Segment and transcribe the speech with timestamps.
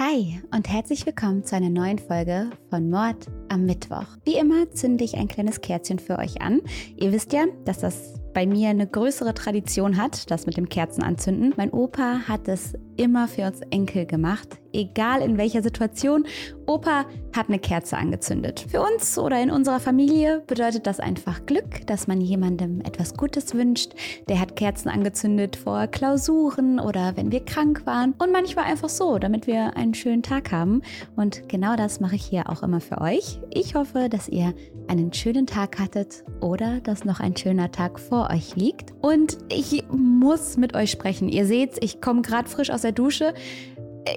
[0.00, 4.06] Hi und herzlich willkommen zu einer neuen Folge von Mord am Mittwoch.
[4.24, 6.60] Wie immer zünde ich ein kleines Kerzchen für euch an.
[6.96, 11.02] Ihr wisst ja, dass das bei mir eine größere Tradition hat, das mit dem Kerzen
[11.02, 11.52] anzünden.
[11.56, 16.26] Mein Opa hat es immer für uns Enkel gemacht, egal in welcher Situation.
[16.66, 18.66] Opa hat eine Kerze angezündet.
[18.68, 23.54] Für uns oder in unserer Familie bedeutet das einfach Glück, dass man jemandem etwas Gutes
[23.54, 23.92] wünscht.
[24.28, 29.18] Der hat Kerzen angezündet vor Klausuren oder wenn wir krank waren und manchmal einfach so,
[29.18, 30.82] damit wir einen schönen Tag haben.
[31.16, 33.40] Und genau das mache ich hier auch immer für euch.
[33.50, 34.54] Ich hoffe, dass ihr
[34.88, 38.92] einen schönen Tag hattet oder dass noch ein schöner Tag vor euch liegt.
[39.00, 41.28] Und ich muss mit euch sprechen.
[41.28, 43.34] Ihr seht, ich komme gerade frisch aus der Dusche.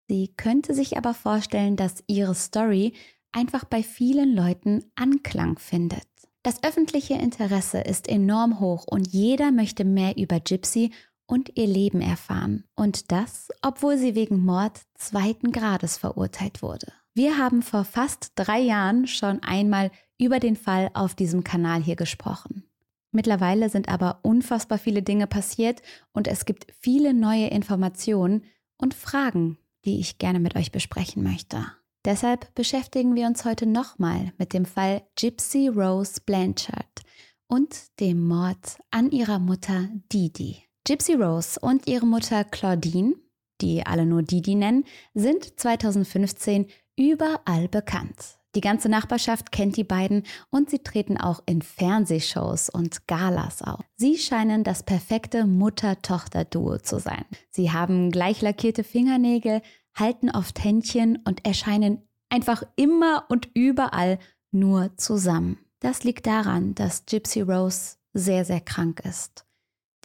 [0.06, 2.92] Sie könnte sich aber vorstellen, dass ihre Story
[3.32, 6.06] einfach bei vielen Leuten Anklang findet.
[6.44, 10.92] Das öffentliche Interesse ist enorm hoch und jeder möchte mehr über Gypsy
[11.26, 12.62] und ihr Leben erfahren.
[12.76, 16.92] Und das, obwohl sie wegen Mord zweiten Grades verurteilt wurde.
[17.20, 21.94] Wir haben vor fast drei Jahren schon einmal über den Fall auf diesem Kanal hier
[21.94, 22.64] gesprochen.
[23.12, 25.82] Mittlerweile sind aber unfassbar viele Dinge passiert
[26.14, 28.44] und es gibt viele neue Informationen
[28.78, 31.66] und Fragen, die ich gerne mit euch besprechen möchte.
[32.06, 37.02] Deshalb beschäftigen wir uns heute nochmal mit dem Fall Gypsy Rose Blanchard
[37.48, 40.64] und dem Mord an ihrer Mutter Didi.
[40.86, 43.12] Gypsy Rose und ihre Mutter Claudine,
[43.60, 48.38] die alle nur Didi nennen, sind 2015 überall bekannt.
[48.56, 53.80] Die ganze Nachbarschaft kennt die beiden und sie treten auch in Fernsehshows und Galas auf.
[53.96, 57.24] Sie scheinen das perfekte Mutter-Tochter-Duo zu sein.
[57.50, 59.62] Sie haben gleich lackierte Fingernägel,
[59.94, 64.18] halten oft Händchen und erscheinen einfach immer und überall
[64.50, 65.58] nur zusammen.
[65.78, 69.46] Das liegt daran, dass Gypsy Rose sehr, sehr krank ist.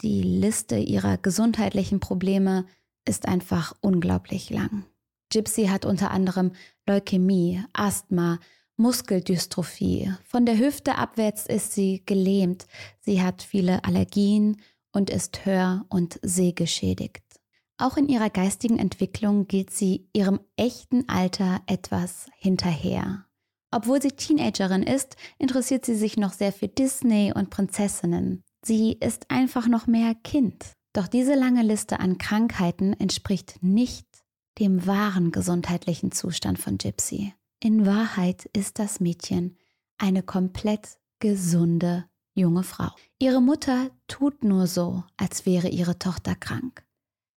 [0.02, 2.66] Die Liste ihrer gesundheitlichen Probleme
[3.04, 4.84] ist einfach unglaublich lang.
[5.30, 6.52] Gypsy hat unter anderem
[6.86, 8.38] Leukämie, Asthma,
[8.76, 10.12] Muskeldystrophie.
[10.24, 12.66] Von der Hüfte abwärts ist sie gelähmt.
[13.00, 14.60] Sie hat viele Allergien
[14.92, 17.22] und ist hör- und sehgeschädigt.
[17.78, 23.26] Auch in ihrer geistigen Entwicklung geht sie ihrem echten Alter etwas hinterher.
[23.70, 28.42] Obwohl sie Teenagerin ist, interessiert sie sich noch sehr für Disney und Prinzessinnen.
[28.64, 30.72] Sie ist einfach noch mehr Kind.
[30.94, 34.06] Doch diese lange Liste an Krankheiten entspricht nicht
[34.58, 37.34] dem wahren gesundheitlichen Zustand von Gypsy.
[37.60, 39.56] In Wahrheit ist das Mädchen
[39.98, 42.90] eine komplett gesunde junge Frau.
[43.18, 46.84] Ihre Mutter tut nur so, als wäre ihre Tochter krank.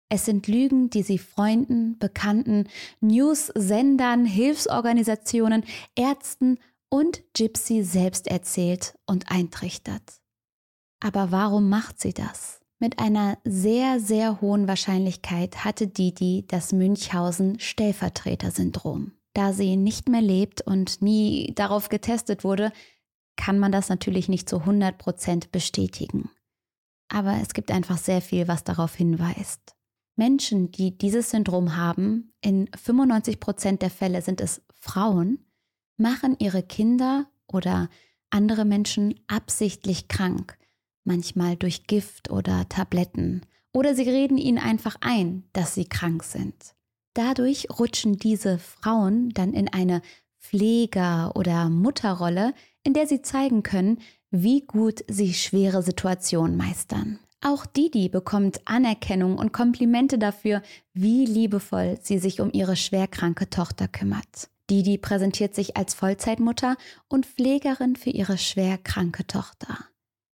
[0.09, 2.68] Es sind Lügen, die sie Freunden, Bekannten,
[3.00, 5.63] News-Sendern, Hilfsorganisationen,
[5.95, 6.57] Ärzten
[6.89, 10.19] und Gypsy selbst erzählt und eintrichtert.
[11.00, 12.59] Aber warum macht sie das?
[12.80, 19.12] Mit einer sehr, sehr hohen Wahrscheinlichkeit hatte Didi das Münchhausen-Stellvertreter-Syndrom.
[19.34, 22.72] Da sie nicht mehr lebt und nie darauf getestet wurde,
[23.36, 26.30] kann man das natürlich nicht zu 100% bestätigen.
[27.10, 29.75] Aber es gibt einfach sehr viel, was darauf hinweist.
[30.16, 35.40] Menschen, die dieses Syndrom haben, in 95% der Fälle sind es Frauen,
[35.98, 37.90] machen ihre Kinder oder
[38.30, 40.59] andere Menschen absichtlich krank,
[41.10, 43.42] manchmal durch Gift oder Tabletten.
[43.74, 46.56] Oder sie reden ihnen einfach ein, dass sie krank sind.
[47.14, 50.02] Dadurch rutschen diese Frauen dann in eine
[50.40, 52.54] Pfleger- oder Mutterrolle,
[52.84, 54.00] in der sie zeigen können,
[54.32, 57.20] wie gut sie schwere Situationen meistern.
[57.42, 60.62] Auch Didi bekommt Anerkennung und Komplimente dafür,
[60.94, 64.50] wie liebevoll sie sich um ihre schwerkranke Tochter kümmert.
[64.70, 66.76] Didi präsentiert sich als Vollzeitmutter
[67.08, 69.78] und Pflegerin für ihre schwerkranke Tochter.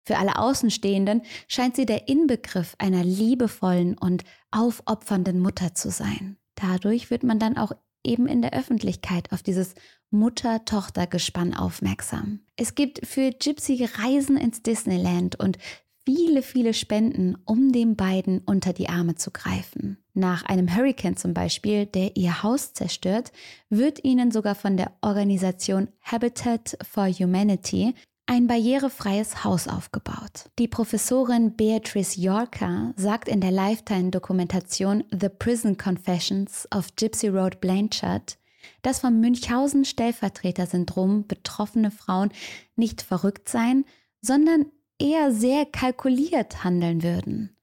[0.09, 6.35] Für alle Außenstehenden scheint sie der Inbegriff einer liebevollen und aufopfernden Mutter zu sein.
[6.56, 7.73] Dadurch wird man dann auch
[8.03, 9.75] eben in der Öffentlichkeit auf dieses
[10.09, 12.39] Mutter-Tochter-Gespann aufmerksam.
[12.56, 15.59] Es gibt für Gypsy Reisen ins Disneyland und
[16.06, 20.00] viele, viele Spenden, um den beiden unter die Arme zu greifen.
[20.15, 23.31] Nach einem Hurricane zum Beispiel, der ihr Haus zerstört,
[23.69, 27.94] wird ihnen sogar von der Organisation Habitat for Humanity
[28.29, 30.51] ein barrierefreies Haus aufgebaut.
[30.59, 38.37] Die Professorin Beatrice Yorker sagt in der Lifetime-Dokumentation The Prison Confessions of Gypsy Road Blanchard,
[38.83, 42.29] dass vom Münchhausen-Stellvertreter-Syndrom betroffene Frauen
[42.75, 43.83] nicht verrückt seien,
[44.21, 44.67] sondern
[44.99, 47.57] eher sehr kalkuliert handeln würden.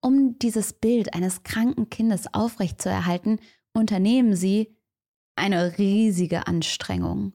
[0.00, 3.40] Um dieses Bild eines kranken Kindes aufrechtzuerhalten,
[3.72, 4.76] unternehmen sie
[5.34, 7.32] eine riesige Anstrengung.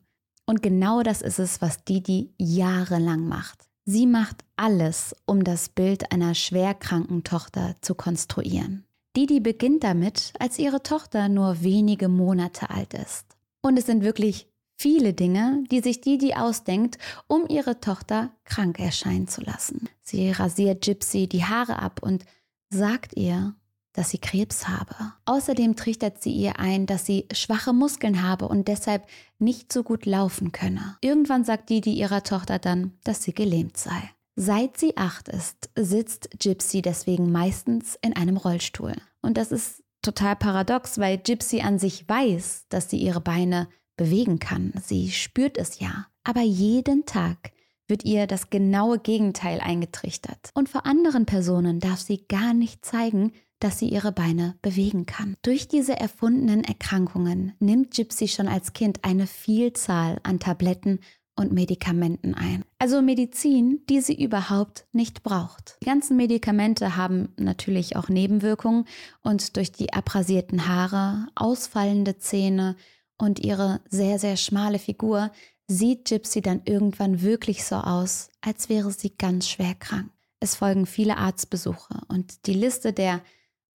[0.49, 3.69] Und genau das ist es, was Didi jahrelang macht.
[3.85, 8.83] Sie macht alles, um das Bild einer schwerkranken Tochter zu konstruieren.
[9.15, 13.27] Didi beginnt damit, als ihre Tochter nur wenige Monate alt ist.
[13.61, 16.97] Und es sind wirklich viele Dinge, die sich Didi ausdenkt,
[17.27, 19.87] um ihre Tochter krank erscheinen zu lassen.
[20.01, 22.25] Sie rasiert Gypsy die Haare ab und
[22.71, 23.53] sagt ihr,
[23.93, 24.95] dass sie Krebs habe.
[25.25, 29.05] Außerdem trichtert sie ihr ein, dass sie schwache Muskeln habe und deshalb
[29.39, 30.97] nicht so gut laufen könne.
[31.01, 34.11] Irgendwann sagt Didi ihrer Tochter dann, dass sie gelähmt sei.
[34.35, 38.93] Seit sie acht ist, sitzt Gypsy deswegen meistens in einem Rollstuhl.
[39.21, 44.39] Und das ist total paradox, weil Gypsy an sich weiß, dass sie ihre Beine bewegen
[44.39, 44.71] kann.
[44.81, 46.07] Sie spürt es ja.
[46.23, 47.51] Aber jeden Tag
[47.87, 50.51] wird ihr das genaue Gegenteil eingetrichtert.
[50.53, 55.35] Und vor anderen Personen darf sie gar nicht zeigen, dass sie ihre Beine bewegen kann.
[55.41, 60.99] Durch diese erfundenen Erkrankungen nimmt Gypsy schon als Kind eine Vielzahl an Tabletten
[61.35, 62.65] und Medikamenten ein.
[62.79, 65.77] Also Medizin, die sie überhaupt nicht braucht.
[65.81, 68.85] Die ganzen Medikamente haben natürlich auch Nebenwirkungen
[69.21, 72.75] und durch die abrasierten Haare, ausfallende Zähne
[73.17, 75.31] und ihre sehr, sehr schmale Figur
[75.67, 80.09] sieht Gypsy dann irgendwann wirklich so aus, als wäre sie ganz schwer krank.
[80.41, 83.21] Es folgen viele Arztbesuche und die Liste der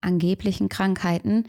[0.04, 1.46] angeblichen Krankheiten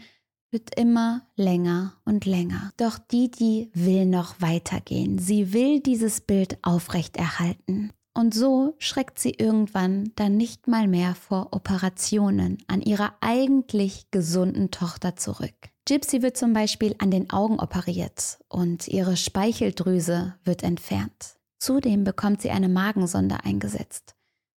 [0.51, 2.71] wird immer länger und länger.
[2.77, 5.19] Doch Didi will noch weitergehen.
[5.19, 7.91] Sie will dieses Bild aufrechterhalten.
[8.13, 14.71] Und so schreckt sie irgendwann dann nicht mal mehr vor Operationen an ihrer eigentlich gesunden
[14.71, 15.53] Tochter zurück.
[15.85, 21.35] Gypsy wird zum Beispiel an den Augen operiert und ihre Speicheldrüse wird entfernt.
[21.59, 24.15] Zudem bekommt sie eine Magensonde eingesetzt,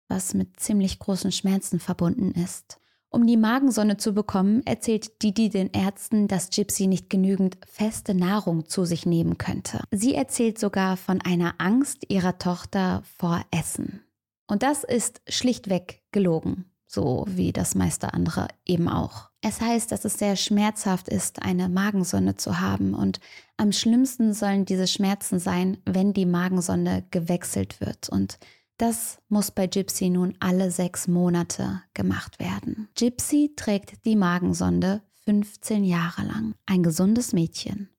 [0.07, 2.79] was mit ziemlich großen Schmerzen verbunden ist.
[3.09, 8.67] Um die Magensonne zu bekommen, erzählt Didi den Ärzten, dass Gypsy nicht genügend feste Nahrung
[8.67, 9.81] zu sich nehmen könnte.
[9.91, 14.01] Sie erzählt sogar von einer Angst ihrer Tochter vor Essen.
[14.47, 19.29] Und das ist schlichtweg gelogen, so wie das meiste andere eben auch.
[19.41, 23.19] Es heißt, dass es sehr schmerzhaft ist, eine Magensonde zu haben und
[23.55, 28.39] am schlimmsten sollen diese Schmerzen sein, wenn die Magensonde gewechselt wird und
[28.77, 32.89] das muss bei Gypsy nun alle sechs Monate gemacht werden.
[32.95, 36.53] Gypsy trägt die Magensonde 15 Jahre lang.
[36.65, 37.89] Ein gesundes Mädchen.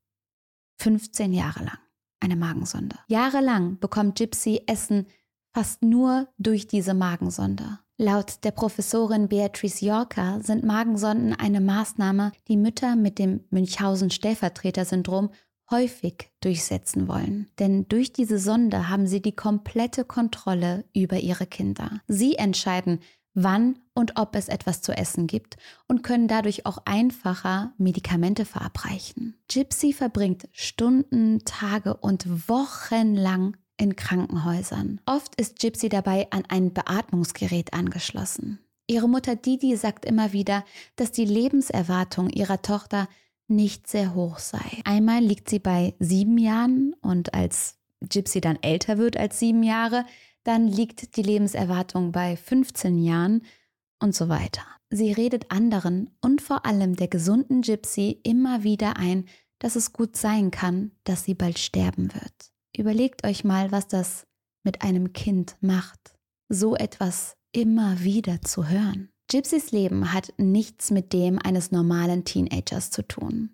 [0.78, 1.78] 15 Jahre lang.
[2.20, 2.97] Eine Magensonde.
[3.08, 5.06] Jahrelang bekommt Gypsy Essen
[5.52, 7.80] fast nur durch diese Magensonde.
[7.97, 15.30] Laut der Professorin Beatrice Yorker sind Magensonden eine Maßnahme, die Mütter mit dem Münchhausen-Stellvertreter-Syndrom
[15.70, 17.48] häufig durchsetzen wollen.
[17.58, 22.00] Denn durch diese Sonde haben sie die komplette Kontrolle über ihre Kinder.
[22.06, 23.00] Sie entscheiden,
[23.34, 25.56] wann und ob es etwas zu essen gibt
[25.87, 29.37] und können dadurch auch einfacher Medikamente verabreichen.
[29.48, 35.00] Gypsy verbringt Stunden, Tage und Wochen lang in Krankenhäusern.
[35.06, 38.58] Oft ist Gypsy dabei an ein Beatmungsgerät angeschlossen.
[38.88, 40.64] Ihre Mutter Didi sagt immer wieder,
[40.96, 43.06] dass die Lebenserwartung ihrer Tochter
[43.49, 44.83] nicht sehr hoch sei.
[44.85, 50.05] Einmal liegt sie bei sieben Jahren und als Gypsy dann älter wird als sieben Jahre,
[50.45, 53.43] dann liegt die Lebenserwartung bei 15 Jahren
[53.99, 54.62] und so weiter.
[54.90, 59.26] Sie redet anderen und vor allem der gesunden Gypsy immer wieder ein,
[59.59, 62.52] dass es gut sein kann, dass sie bald sterben wird.
[62.76, 64.26] Überlegt euch mal, was das
[64.62, 66.14] mit einem Kind macht,
[66.49, 69.11] so etwas immer wieder zu hören.
[69.28, 73.50] Gypsys Leben hat nichts mit dem eines normalen Teenagers zu tun.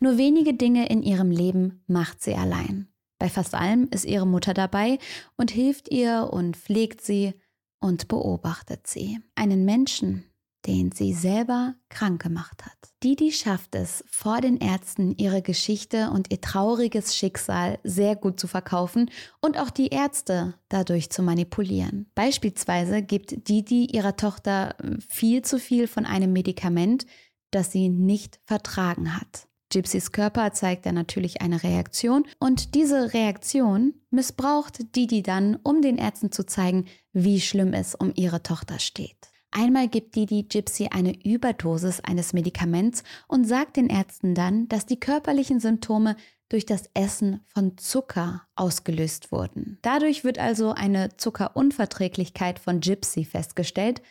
[0.00, 2.88] Nur wenige Dinge in ihrem Leben macht sie allein.
[3.18, 4.98] Bei fast allem ist ihre Mutter dabei
[5.36, 7.34] und hilft ihr und pflegt sie
[7.80, 9.20] und beobachtet sie.
[9.34, 10.24] Einen Menschen,
[10.66, 12.76] den sie selber krank gemacht hat.
[13.02, 18.48] Didi schafft es, vor den Ärzten ihre Geschichte und ihr trauriges Schicksal sehr gut zu
[18.48, 19.10] verkaufen
[19.40, 22.10] und auch die Ärzte dadurch zu manipulieren.
[22.14, 24.74] Beispielsweise gibt Didi ihrer Tochter
[25.08, 27.06] viel zu viel von einem Medikament,
[27.50, 29.46] das sie nicht vertragen hat.
[29.70, 35.98] Gypsys Körper zeigt dann natürlich eine Reaktion und diese Reaktion missbraucht Didi dann, um den
[35.98, 39.28] Ärzten zu zeigen, wie schlimm es um ihre Tochter steht.
[39.50, 45.00] Einmal gibt Didi Gypsy eine Überdosis eines Medikaments und sagt den Ärzten dann, dass die
[45.00, 46.16] körperlichen Symptome
[46.48, 49.78] durch das Essen von Zucker ausgelöst wurden.
[49.82, 54.02] Dadurch wird also eine Zuckerunverträglichkeit von Gypsy festgestellt,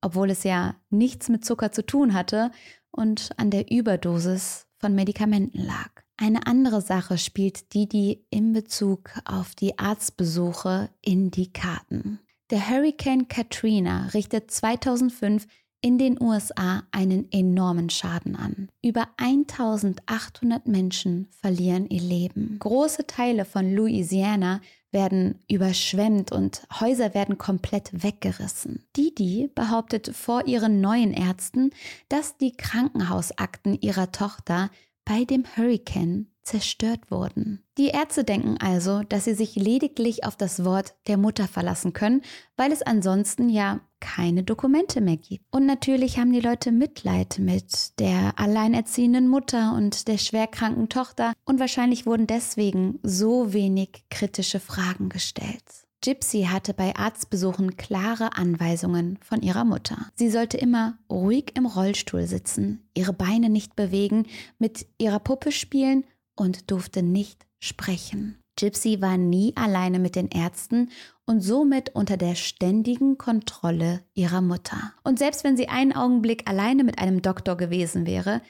[0.00, 2.50] obwohl es ja nichts mit Zucker zu tun hatte
[2.90, 6.02] und an der Überdosis von Medikamenten lag.
[6.16, 12.20] Eine andere Sache spielt Didi in Bezug auf die Arztbesuche in die Karten.
[12.52, 15.46] Der Hurricane Katrina richtet 2005
[15.80, 18.68] in den USA einen enormen Schaden an.
[18.82, 22.58] Über 1800 Menschen verlieren ihr Leben.
[22.58, 28.84] Große Teile von Louisiana werden überschwemmt und Häuser werden komplett weggerissen.
[28.98, 31.70] Didi behauptet vor ihren neuen Ärzten,
[32.10, 34.68] dass die Krankenhausakten ihrer Tochter
[35.06, 37.62] bei dem Hurricane zerstört wurden.
[37.78, 42.22] Die Ärzte denken also, dass sie sich lediglich auf das Wort der Mutter verlassen können,
[42.56, 45.44] weil es ansonsten ja keine Dokumente mehr gibt.
[45.50, 51.60] Und natürlich haben die Leute Mitleid mit der alleinerziehenden Mutter und der schwerkranken Tochter und
[51.60, 55.62] wahrscheinlich wurden deswegen so wenig kritische Fragen gestellt.
[56.04, 60.08] Gypsy hatte bei Arztbesuchen klare Anweisungen von ihrer Mutter.
[60.16, 64.26] Sie sollte immer ruhig im Rollstuhl sitzen, ihre Beine nicht bewegen,
[64.58, 66.04] mit ihrer Puppe spielen
[66.36, 68.38] und durfte nicht sprechen.
[68.56, 70.90] Gypsy war nie alleine mit den Ärzten
[71.24, 74.92] und somit unter der ständigen Kontrolle ihrer Mutter.
[75.04, 78.42] Und selbst wenn sie einen Augenblick alleine mit einem Doktor gewesen wäre,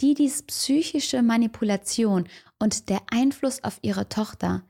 [0.00, 2.26] die dies psychische Manipulation
[2.58, 4.62] und der Einfluss auf ihre Tochter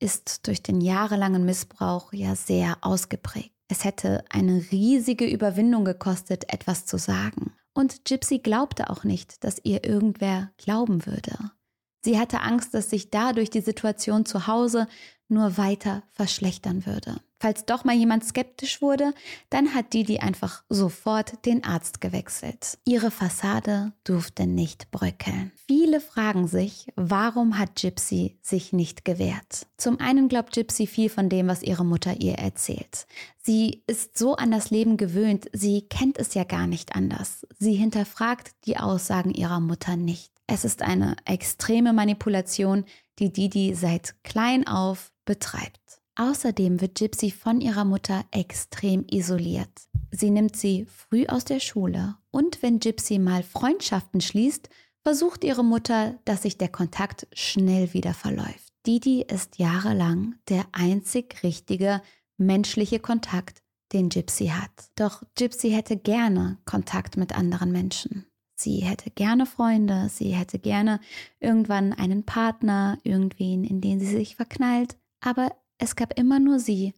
[0.00, 3.52] ist durch den jahrelangen Missbrauch ja sehr ausgeprägt.
[3.68, 7.52] Es hätte eine riesige Überwindung gekostet, etwas zu sagen.
[7.74, 11.52] Und Gypsy glaubte auch nicht, dass ihr irgendwer glauben würde.
[12.00, 14.86] Sie hatte Angst, dass sich dadurch die Situation zu Hause
[15.28, 17.20] nur weiter verschlechtern würde.
[17.40, 19.14] Falls doch mal jemand skeptisch wurde,
[19.48, 22.78] dann hat Didi einfach sofort den Arzt gewechselt.
[22.84, 25.52] Ihre Fassade durfte nicht bröckeln.
[25.68, 29.68] Viele fragen sich, warum hat Gypsy sich nicht gewehrt?
[29.76, 33.06] Zum einen glaubt Gypsy viel von dem, was ihre Mutter ihr erzählt.
[33.40, 37.46] Sie ist so an das Leben gewöhnt, sie kennt es ja gar nicht anders.
[37.58, 40.32] Sie hinterfragt die Aussagen ihrer Mutter nicht.
[40.50, 42.86] Es ist eine extreme Manipulation,
[43.18, 46.00] die Didi seit klein auf betreibt.
[46.16, 49.70] Außerdem wird Gypsy von ihrer Mutter extrem isoliert.
[50.10, 54.70] Sie nimmt sie früh aus der Schule und wenn Gypsy mal Freundschaften schließt,
[55.02, 58.72] versucht ihre Mutter, dass sich der Kontakt schnell wieder verläuft.
[58.86, 62.00] Didi ist jahrelang der einzig richtige
[62.38, 63.62] menschliche Kontakt,
[63.92, 64.70] den Gypsy hat.
[64.96, 68.27] Doch Gypsy hätte gerne Kontakt mit anderen Menschen.
[68.60, 70.98] Sie hätte gerne Freunde, sie hätte gerne
[71.38, 76.92] irgendwann einen Partner, irgendwen, in den sie sich verknallt, aber es gab immer nur sie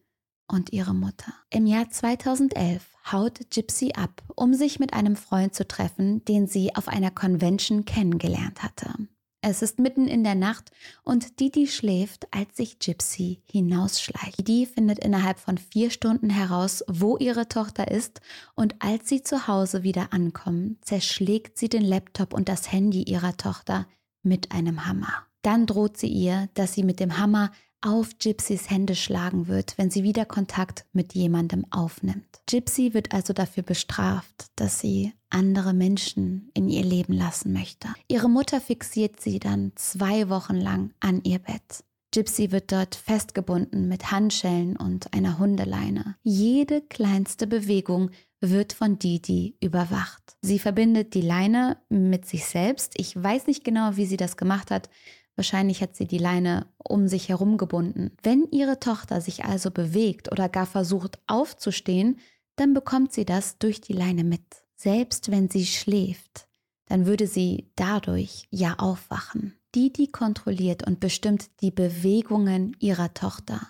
[0.49, 1.35] und ihre Mutter.
[1.51, 6.75] Im Jahr 2011 haut Gypsy ab, um sich mit einem Freund zu treffen, den sie
[6.77, 8.95] auf einer Convention kennengelernt hatte.
[9.43, 10.71] Es ist mitten in der Nacht
[11.03, 14.39] und Didi schläft, als sich Gypsy hinausschleicht.
[14.39, 18.21] Didi findet innerhalb von vier Stunden heraus, wo ihre Tochter ist
[18.55, 23.35] und als sie zu Hause wieder ankommen, zerschlägt sie den Laptop und das Handy ihrer
[23.39, 23.87] Tochter
[24.23, 25.27] mit einem Hammer.
[25.41, 27.51] Dann droht sie ihr, dass sie mit dem Hammer
[27.83, 32.41] auf Gypsys Hände schlagen wird, wenn sie wieder Kontakt mit jemandem aufnimmt.
[32.47, 37.89] Gypsy wird also dafür bestraft, dass sie andere Menschen in ihr Leben lassen möchte.
[38.09, 41.85] Ihre Mutter fixiert sie dann zwei Wochen lang an ihr Bett.
[42.13, 46.17] Gypsy wird dort festgebunden mit Handschellen und einer Hundeleine.
[46.23, 48.11] Jede kleinste Bewegung
[48.41, 50.37] wird von Didi überwacht.
[50.43, 52.95] Sie verbindet die Leine mit sich selbst.
[52.97, 54.89] Ich weiß nicht genau, wie sie das gemacht hat.
[55.41, 58.11] Wahrscheinlich hat sie die Leine um sich herum gebunden.
[58.23, 62.19] Wenn ihre Tochter sich also bewegt oder gar versucht aufzustehen,
[62.57, 64.43] dann bekommt sie das durch die Leine mit.
[64.77, 66.47] Selbst wenn sie schläft,
[66.89, 69.55] dann würde sie dadurch ja aufwachen.
[69.75, 73.67] Didi kontrolliert und bestimmt die Bewegungen ihrer Tochter.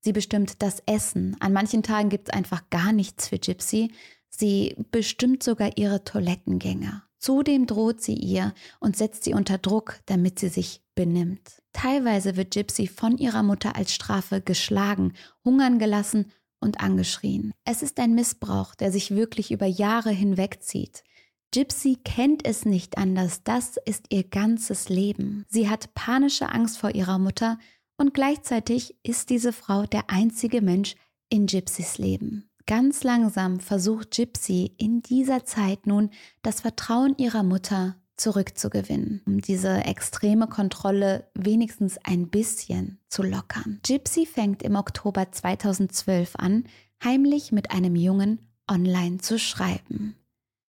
[0.00, 1.38] Sie bestimmt das Essen.
[1.40, 3.92] An manchen Tagen gibt es einfach gar nichts für Gypsy.
[4.28, 7.02] Sie bestimmt sogar ihre Toilettengänge.
[7.16, 11.62] Zudem droht sie ihr und setzt sie unter Druck, damit sie sich benimmt.
[11.72, 15.12] Teilweise wird Gypsy von ihrer Mutter als Strafe geschlagen,
[15.44, 17.52] hungern gelassen und angeschrien.
[17.64, 21.04] Es ist ein Missbrauch, der sich wirklich über Jahre hinwegzieht.
[21.52, 25.44] Gypsy kennt es nicht anders, das ist ihr ganzes Leben.
[25.48, 27.58] Sie hat panische Angst vor ihrer Mutter
[27.96, 30.96] und gleichzeitig ist diese Frau der einzige Mensch
[31.28, 32.50] in Gypsys Leben.
[32.66, 36.10] Ganz langsam versucht Gypsy in dieser Zeit nun
[36.42, 43.80] das Vertrauen ihrer Mutter zurückzugewinnen, um diese extreme Kontrolle wenigstens ein bisschen zu lockern.
[43.86, 46.64] Gypsy fängt im Oktober 2012 an,
[47.02, 48.38] heimlich mit einem Jungen
[48.70, 50.16] online zu schreiben.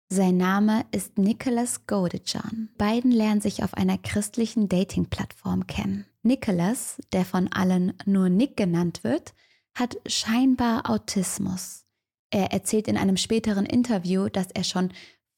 [0.09, 2.69] Sein Name ist Nicholas Godejan.
[2.77, 6.05] Beiden lernen sich auf einer christlichen Dating-Plattform kennen.
[6.23, 9.33] Nicholas, der von allen nur Nick genannt wird,
[9.75, 11.87] hat scheinbar Autismus.
[12.31, 14.93] Er erzählt in einem späteren Interview, dass er schon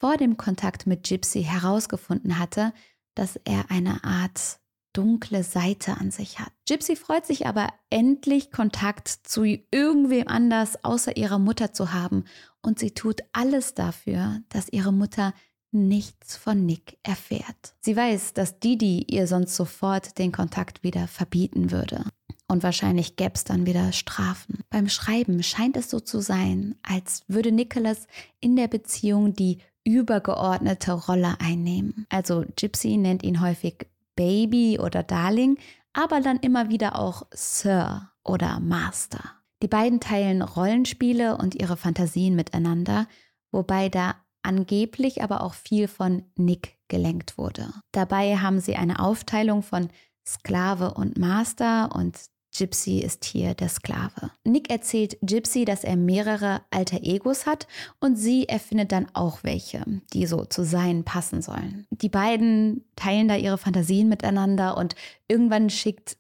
[0.04, 2.75] vor dem Kontakt mit Gypsy herausgefunden hatte,
[3.14, 4.58] dass er eine Art
[4.92, 6.52] dunkle Seite an sich hat.
[6.68, 12.25] Gypsy freut sich aber endlich Kontakt zu irgendwem anders außer ihrer Mutter zu haben
[12.61, 15.32] und sie tut alles dafür, dass ihre Mutter
[15.73, 17.75] nichts von Nick erfährt.
[17.80, 22.04] Sie weiß, dass Didi ihr sonst sofort den Kontakt wieder verbieten würde.
[22.46, 24.64] Und wahrscheinlich gäbe es dann wieder Strafen.
[24.68, 28.06] Beim Schreiben scheint es so zu sein, als würde Nicholas
[28.40, 32.06] in der Beziehung die übergeordnete Rolle einnehmen.
[32.08, 33.86] Also Gypsy nennt ihn häufig
[34.16, 35.58] Baby oder Darling,
[35.92, 39.20] aber dann immer wieder auch Sir oder Master.
[39.62, 43.06] Die beiden teilen Rollenspiele und ihre Fantasien miteinander,
[43.50, 47.72] wobei da angeblich aber auch viel von Nick gelenkt wurde.
[47.92, 49.88] Dabei haben sie eine Aufteilung von
[50.26, 52.18] Sklave und Master und
[52.56, 54.30] Gypsy ist hier der Sklave.
[54.44, 57.66] Nick erzählt Gypsy, dass er mehrere alter Egos hat
[58.00, 61.87] und sie erfindet dann auch welche, die so zu sein passen sollen.
[61.90, 64.94] Die beiden teilen da ihre Fantasien miteinander und
[65.28, 66.16] irgendwann schickt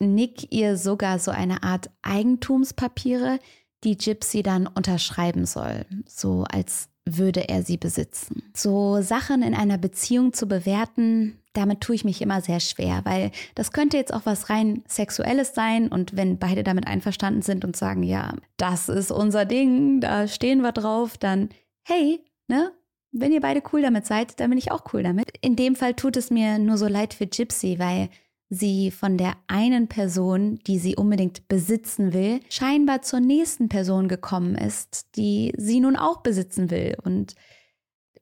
[0.00, 3.40] Nick ihr sogar so eine Art Eigentumspapiere,
[3.84, 8.42] die Gypsy dann unterschreiben soll, so als würde er sie besitzen.
[8.54, 13.30] So Sachen in einer Beziehung zu bewerten, damit tue ich mich immer sehr schwer, weil
[13.54, 17.76] das könnte jetzt auch was rein Sexuelles sein und wenn beide damit einverstanden sind und
[17.76, 21.48] sagen, ja, das ist unser Ding, da stehen wir drauf, dann
[21.84, 22.72] hey, ne?
[23.10, 25.32] Wenn ihr beide cool damit seid, dann bin ich auch cool damit.
[25.40, 28.10] In dem Fall tut es mir nur so leid für Gypsy, weil
[28.50, 34.54] sie von der einen Person, die sie unbedingt besitzen will, scheinbar zur nächsten Person gekommen
[34.54, 36.96] ist, die sie nun auch besitzen will.
[37.02, 37.34] Und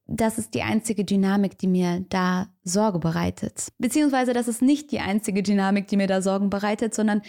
[0.06, 3.72] das ist die einzige Dynamik, die mir da Sorge bereitet.
[3.78, 7.22] Beziehungsweise das ist nicht die einzige Dynamik, die mir da Sorgen bereitet, sondern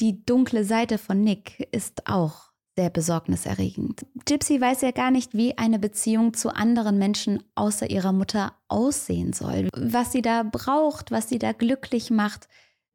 [0.00, 4.06] die dunkle Seite von Nick ist auch sehr besorgniserregend.
[4.24, 9.32] Gypsy weiß ja gar nicht, wie eine Beziehung zu anderen Menschen außer ihrer Mutter aussehen
[9.32, 12.48] soll, was sie da braucht, was sie da glücklich macht.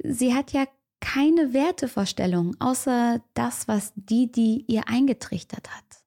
[0.04, 0.66] Sie hat ja
[1.00, 6.04] keine Wertevorstellung, außer das, was die ihr eingetrichtert hat.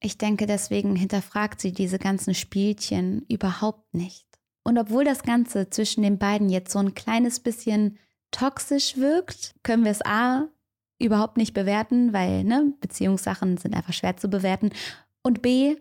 [0.00, 4.26] Ich denke, deswegen hinterfragt sie diese ganzen Spielchen überhaupt nicht.
[4.64, 7.98] Und obwohl das Ganze zwischen den beiden jetzt so ein kleines bisschen
[8.30, 10.48] toxisch wirkt, können wir es A
[10.98, 14.70] überhaupt nicht bewerten, weil ne, Beziehungssachen sind einfach schwer zu bewerten.
[15.22, 15.76] Und B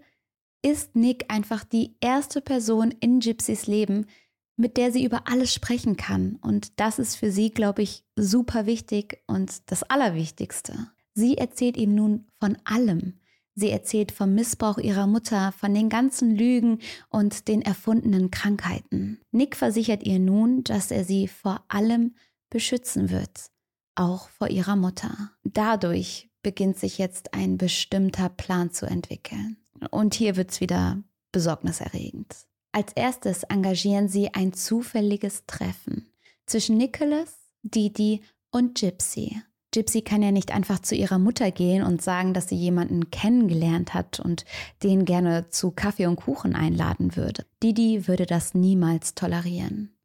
[0.64, 4.08] ist Nick einfach die erste Person in Gypsys Leben,
[4.56, 6.38] mit der sie über alles sprechen kann.
[6.42, 10.74] Und das ist für sie, glaube ich, super wichtig und das Allerwichtigste.
[11.14, 13.20] Sie erzählt ihm nun von allem.
[13.56, 19.20] Sie erzählt vom Missbrauch ihrer Mutter, von den ganzen Lügen und den erfundenen Krankheiten.
[19.32, 22.16] Nick versichert ihr nun, dass er sie vor allem
[22.50, 23.52] beschützen wird,
[23.96, 25.32] auch vor ihrer Mutter.
[25.44, 29.58] Dadurch beginnt sich jetzt ein bestimmter Plan zu entwickeln.
[29.92, 31.02] Und hier wird es wieder
[31.32, 32.36] besorgniserregend.
[32.72, 36.12] Als erstes engagieren sie ein zufälliges Treffen
[36.46, 39.42] zwischen Nicholas, Didi und Gypsy.
[39.72, 43.94] Gypsy kann ja nicht einfach zu ihrer Mutter gehen und sagen, dass sie jemanden kennengelernt
[43.94, 44.46] hat und
[44.84, 47.46] den gerne zu Kaffee und Kuchen einladen würde.
[47.64, 49.96] Didi würde das niemals tolerieren.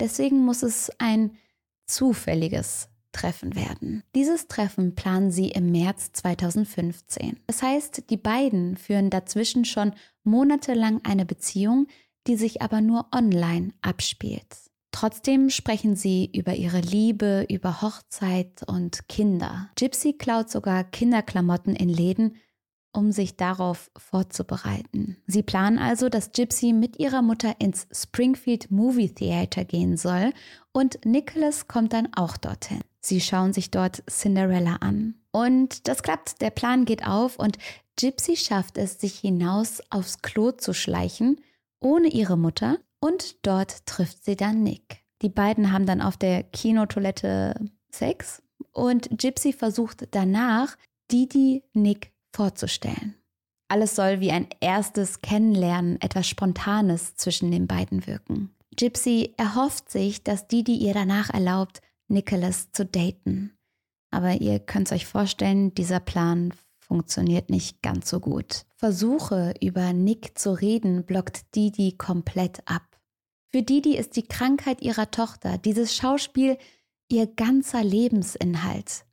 [0.00, 1.36] Deswegen muss es ein
[1.86, 4.02] zufälliges Treffen werden.
[4.14, 7.40] Dieses Treffen planen sie im März 2015.
[7.46, 11.86] Das heißt, die beiden führen dazwischen schon monatelang eine Beziehung,
[12.26, 14.46] die sich aber nur online abspielt.
[14.90, 19.70] Trotzdem sprechen sie über ihre Liebe, über Hochzeit und Kinder.
[19.76, 22.36] Gypsy klaut sogar Kinderklamotten in Läden,
[22.92, 25.16] um sich darauf vorzubereiten.
[25.26, 30.32] Sie planen also, dass Gypsy mit ihrer Mutter ins Springfield Movie Theater gehen soll
[30.72, 32.80] und Nicholas kommt dann auch dorthin.
[33.04, 35.16] Sie schauen sich dort Cinderella an.
[35.30, 37.58] Und das klappt, der Plan geht auf und
[37.96, 41.38] Gypsy schafft es, sich hinaus aufs Klo zu schleichen,
[41.80, 45.04] ohne ihre Mutter, und dort trifft sie dann Nick.
[45.20, 47.54] Die beiden haben dann auf der Kinotoilette
[47.92, 50.76] Sex und Gypsy versucht danach,
[51.12, 53.16] Didi Nick vorzustellen.
[53.68, 58.54] Alles soll wie ein erstes Kennenlernen, etwas Spontanes zwischen den beiden wirken.
[58.76, 63.56] Gypsy erhofft sich, dass Didi ihr danach erlaubt, Nicholas zu daten.
[64.10, 68.66] Aber ihr könnt euch vorstellen, dieser Plan funktioniert nicht ganz so gut.
[68.76, 72.82] Versuche über Nick zu reden blockt Didi komplett ab.
[73.48, 76.58] Für Didi ist die Krankheit ihrer Tochter, dieses Schauspiel,
[77.10, 79.04] ihr ganzer Lebensinhalt.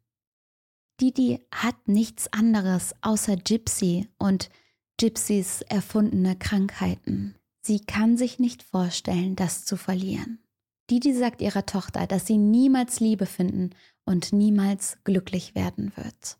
[1.00, 4.50] Didi hat nichts anderes außer Gypsy und
[4.98, 7.36] Gypsys erfundene Krankheiten.
[7.62, 10.40] Sie kann sich nicht vorstellen, das zu verlieren.
[10.92, 13.70] Didi sagt ihrer Tochter, dass sie niemals Liebe finden
[14.04, 16.38] und niemals glücklich werden wird.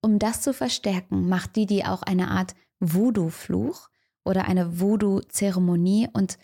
[0.00, 3.88] Um das zu verstärken, macht Didi auch eine Art Voodoo-Fluch
[4.24, 6.38] oder eine Voodoo-Zeremonie und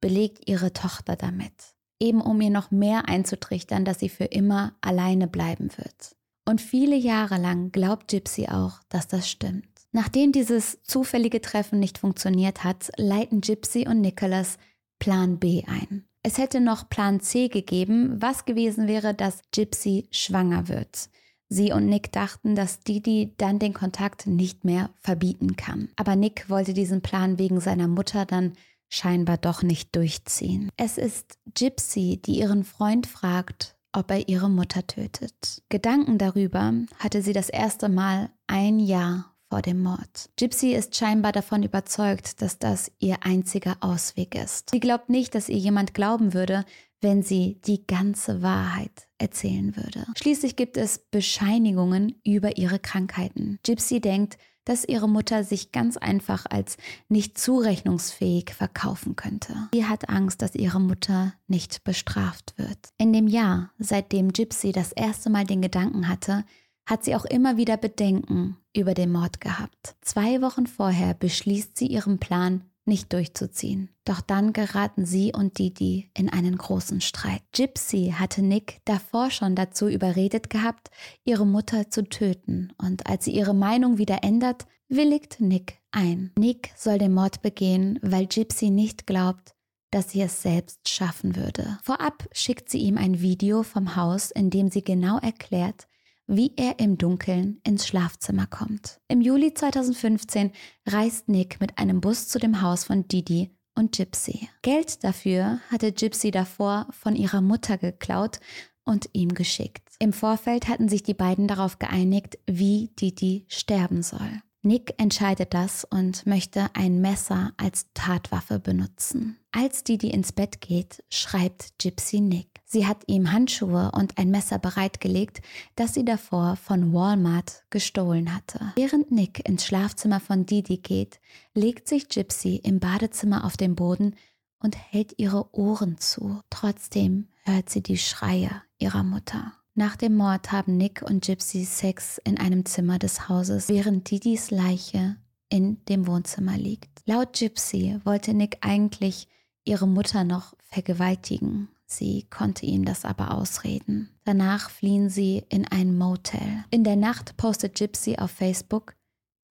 [0.00, 1.52] belegt ihre Tochter damit,
[2.00, 6.16] eben um ihr noch mehr einzutrichtern, dass sie für immer alleine bleiben wird.
[6.46, 9.68] Und viele Jahre lang glaubt Gypsy auch, dass das stimmt.
[9.92, 14.56] Nachdem dieses zufällige Treffen nicht funktioniert hat, leiten Gypsy und Nicholas
[14.98, 16.06] Plan B ein.
[16.26, 21.10] Es hätte noch Plan C gegeben, was gewesen wäre, dass Gypsy schwanger wird.
[21.50, 25.90] Sie und Nick dachten, dass Didi dann den Kontakt nicht mehr verbieten kann.
[25.96, 28.54] Aber Nick wollte diesen Plan wegen seiner Mutter dann
[28.88, 30.70] scheinbar doch nicht durchziehen.
[30.78, 35.62] Es ist Gypsy, die ihren Freund fragt, ob er ihre Mutter tötet.
[35.68, 40.30] Gedanken darüber hatte sie das erste Mal ein Jahr vor dem Mord.
[40.36, 44.70] Gypsy ist scheinbar davon überzeugt, dass das ihr einziger Ausweg ist.
[44.70, 46.64] Sie glaubt nicht, dass ihr jemand glauben würde,
[47.00, 50.06] wenn sie die ganze Wahrheit erzählen würde.
[50.16, 53.60] Schließlich gibt es Bescheinigungen über ihre Krankheiten.
[53.62, 56.76] Gypsy denkt, dass ihre Mutter sich ganz einfach als
[57.08, 59.54] nicht zurechnungsfähig verkaufen könnte.
[59.72, 62.78] Sie hat Angst, dass ihre Mutter nicht bestraft wird.
[62.98, 66.44] In dem Jahr, seitdem Gypsy das erste Mal den Gedanken hatte,
[66.86, 69.96] hat sie auch immer wieder Bedenken über den Mord gehabt.
[70.00, 73.88] Zwei Wochen vorher beschließt sie ihren Plan nicht durchzuziehen.
[74.04, 77.42] Doch dann geraten sie und Didi in einen großen Streit.
[77.52, 80.90] Gypsy hatte Nick davor schon dazu überredet gehabt,
[81.24, 82.72] ihre Mutter zu töten.
[82.76, 86.32] Und als sie ihre Meinung wieder ändert, willigt Nick ein.
[86.38, 89.54] Nick soll den Mord begehen, weil Gypsy nicht glaubt,
[89.90, 91.78] dass sie es selbst schaffen würde.
[91.82, 95.86] Vorab schickt sie ihm ein Video vom Haus, in dem sie genau erklärt,
[96.26, 99.00] wie er im Dunkeln ins Schlafzimmer kommt.
[99.08, 100.52] Im Juli 2015
[100.86, 104.48] reist Nick mit einem Bus zu dem Haus von Didi und Gypsy.
[104.62, 108.40] Geld dafür hatte Gypsy davor von ihrer Mutter geklaut
[108.84, 109.88] und ihm geschickt.
[109.98, 114.42] Im Vorfeld hatten sich die beiden darauf geeinigt, wie Didi sterben soll.
[114.62, 119.38] Nick entscheidet das und möchte ein Messer als Tatwaffe benutzen.
[119.56, 122.48] Als Didi ins Bett geht, schreibt Gypsy Nick.
[122.64, 125.42] Sie hat ihm Handschuhe und ein Messer bereitgelegt,
[125.76, 128.72] das sie davor von Walmart gestohlen hatte.
[128.74, 131.20] Während Nick ins Schlafzimmer von Didi geht,
[131.54, 134.16] legt sich Gypsy im Badezimmer auf den Boden
[134.58, 136.40] und hält ihre Ohren zu.
[136.50, 139.52] Trotzdem hört sie die Schreie ihrer Mutter.
[139.76, 144.50] Nach dem Mord haben Nick und Gypsy Sex in einem Zimmer des Hauses, während Didis
[144.50, 145.14] Leiche
[145.48, 147.02] in dem Wohnzimmer liegt.
[147.06, 149.28] Laut Gypsy wollte Nick eigentlich
[149.64, 151.68] ihre Mutter noch vergewaltigen.
[151.86, 154.10] Sie konnte ihm das aber ausreden.
[154.24, 156.64] Danach fliehen sie in ein Motel.
[156.70, 158.94] In der Nacht postet Gypsy auf Facebook,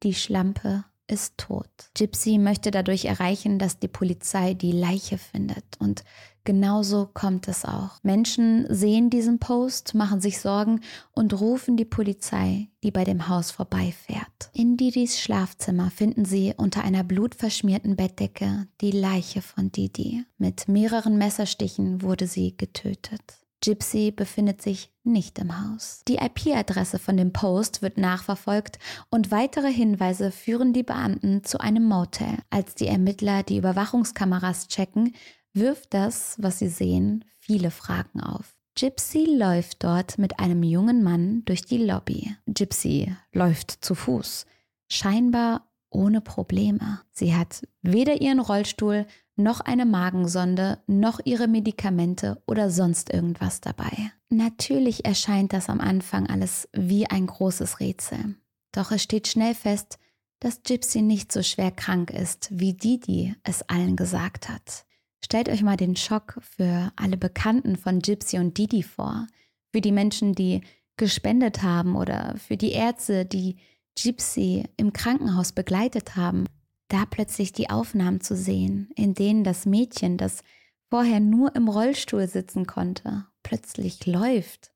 [0.04, 1.70] die Schlampe ist tot.
[1.96, 6.04] Gypsy möchte dadurch erreichen, dass die Polizei die Leiche findet und
[6.44, 8.04] genauso kommt es auch.
[8.04, 13.52] Menschen sehen diesen Post, machen sich Sorgen und rufen die Polizei, die bei dem Haus
[13.52, 14.50] vorbeifährt.
[14.54, 20.26] In Didis Schlafzimmer finden sie unter einer blutverschmierten Bettdecke die Leiche von Didi.
[20.38, 23.22] Mit mehreren Messerstichen wurde sie getötet.
[23.64, 26.02] Gypsy befindet sich nicht im Haus.
[26.10, 28.78] Die IP-Adresse von dem Post wird nachverfolgt
[29.10, 32.40] und weitere Hinweise führen die Beamten zu einem Motel.
[32.50, 35.14] Als die Ermittler die Überwachungskameras checken,
[35.54, 38.56] wirft das, was sie sehen, viele Fragen auf.
[38.76, 42.36] Gypsy läuft dort mit einem jungen Mann durch die Lobby.
[42.48, 44.46] Gypsy läuft zu Fuß,
[44.90, 47.02] scheinbar ohne Probleme.
[47.12, 53.92] Sie hat weder ihren Rollstuhl noch eine Magensonde, noch ihre Medikamente oder sonst irgendwas dabei.
[54.30, 58.36] Natürlich erscheint das am Anfang alles wie ein großes Rätsel.
[58.72, 60.00] Doch es steht schnell fest,
[60.40, 64.86] dass Gypsy nicht so schwer krank ist, wie Didi es allen gesagt hat.
[65.24, 69.28] Stellt euch mal den Schock für alle Bekannten von Gypsy und Didi vor,
[69.72, 70.62] für die Menschen, die
[70.98, 73.56] gespendet haben oder für die Ärzte, die
[73.98, 76.46] Gypsy im Krankenhaus begleitet haben,
[76.90, 80.44] da plötzlich die Aufnahmen zu sehen, in denen das Mädchen, das
[80.90, 84.72] vorher nur im Rollstuhl sitzen konnte, plötzlich läuft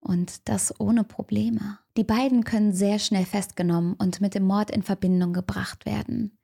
[0.00, 1.78] und das ohne Probleme.
[1.96, 6.37] Die beiden können sehr schnell festgenommen und mit dem Mord in Verbindung gebracht werden.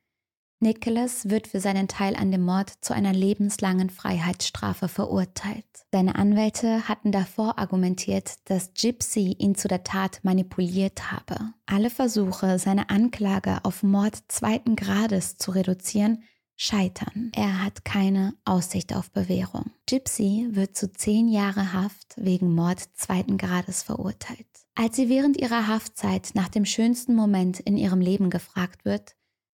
[0.61, 5.65] Nicholas wird für seinen Teil an dem Mord zu einer lebenslangen Freiheitsstrafe verurteilt.
[5.93, 11.37] Seine Anwälte hatten davor argumentiert, dass Gypsy ihn zu der Tat manipuliert habe.
[11.67, 16.25] Alle Versuche, seine Anklage auf Mord zweiten Grades zu reduzieren,
[16.57, 17.31] scheitern.
[17.35, 19.71] Er hat keine Aussicht auf Bewährung.
[19.87, 24.47] Gypsy wird zu zehn Jahre Haft wegen Mord zweiten Grades verurteilt.
[24.75, 29.15] Als sie während ihrer Haftzeit nach dem schönsten Moment in ihrem Leben gefragt wird,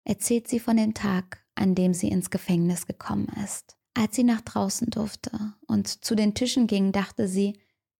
[0.09, 3.77] erzählt sie von dem Tag, an dem sie ins Gefängnis gekommen ist.
[3.95, 7.59] Als sie nach draußen durfte und zu den Tischen ging, dachte sie,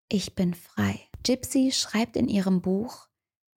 [0.09, 0.99] ich bin frei.
[1.23, 3.07] Gypsy schreibt in ihrem Buch,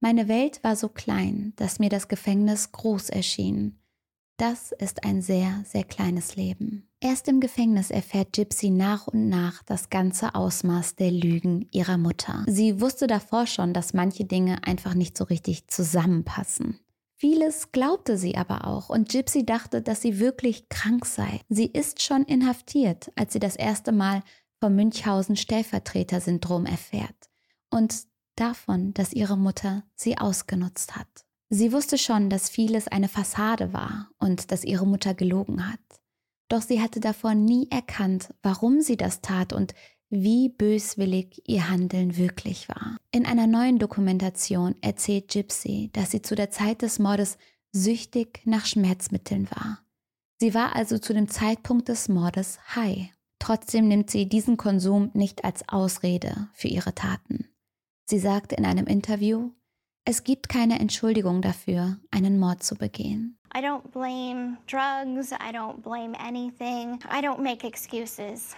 [0.01, 3.79] meine Welt war so klein, dass mir das Gefängnis groß erschien.
[4.37, 6.89] Das ist ein sehr, sehr kleines Leben.
[6.99, 12.45] Erst im Gefängnis erfährt Gypsy nach und nach das ganze Ausmaß der Lügen ihrer Mutter.
[12.49, 16.81] Sie wusste davor schon, dass manche Dinge einfach nicht so richtig zusammenpassen.
[17.23, 21.41] Vieles glaubte sie aber auch und Gypsy dachte, dass sie wirklich krank sei.
[21.49, 24.25] Sie ist schon inhaftiert, als sie das erste Mal
[24.59, 27.31] vom Münchhausen Stellvertreter-Syndrom erfährt
[27.71, 27.95] und
[28.35, 31.07] davon, dass ihre Mutter sie ausgenutzt hat.
[31.49, 35.79] Sie wusste schon, dass vieles eine Fassade war und dass ihre Mutter gelogen hat.
[36.49, 39.75] Doch sie hatte davor nie erkannt, warum sie das tat und
[40.11, 42.99] wie böswillig ihr Handeln wirklich war.
[43.15, 47.37] In einer neuen Dokumentation erzählt Gypsy, dass sie zu der Zeit des Mordes
[47.71, 49.81] süchtig nach Schmerzmitteln war.
[50.41, 53.11] Sie war also zu dem Zeitpunkt des Mordes high.
[53.39, 57.49] Trotzdem nimmt sie diesen Konsum nicht als Ausrede für ihre Taten.
[58.07, 59.51] Sie sagt in einem Interview,
[60.07, 63.39] es gibt keine Entschuldigung dafür, einen Mord zu begehen.
[63.55, 68.57] I don't blame drugs, I don't blame anything, I don't make excuses.